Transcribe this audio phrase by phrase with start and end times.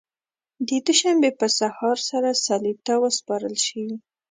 [0.67, 3.85] د دوشنبې په سهار سره صلیب ته وسپارل شي.